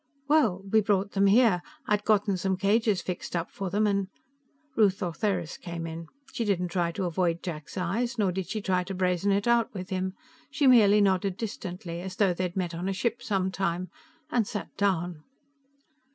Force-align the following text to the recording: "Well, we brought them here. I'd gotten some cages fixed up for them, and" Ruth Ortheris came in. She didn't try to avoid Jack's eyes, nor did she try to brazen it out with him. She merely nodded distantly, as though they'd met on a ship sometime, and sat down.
"Well, 0.27 0.63
we 0.67 0.81
brought 0.81 1.11
them 1.11 1.27
here. 1.27 1.61
I'd 1.85 2.03
gotten 2.05 2.35
some 2.35 2.57
cages 2.57 3.03
fixed 3.03 3.35
up 3.35 3.51
for 3.51 3.69
them, 3.69 3.85
and" 3.85 4.07
Ruth 4.75 5.03
Ortheris 5.03 5.57
came 5.57 5.85
in. 5.85 6.07
She 6.33 6.43
didn't 6.43 6.69
try 6.69 6.91
to 6.93 7.05
avoid 7.05 7.43
Jack's 7.43 7.77
eyes, 7.77 8.17
nor 8.17 8.31
did 8.31 8.49
she 8.49 8.61
try 8.61 8.83
to 8.85 8.95
brazen 8.95 9.31
it 9.31 9.47
out 9.47 9.71
with 9.75 9.91
him. 9.91 10.15
She 10.49 10.65
merely 10.65 11.01
nodded 11.01 11.37
distantly, 11.37 12.01
as 12.01 12.15
though 12.15 12.33
they'd 12.33 12.55
met 12.57 12.73
on 12.73 12.89
a 12.89 12.93
ship 12.93 13.21
sometime, 13.21 13.91
and 14.31 14.47
sat 14.47 14.75
down. 14.75 15.21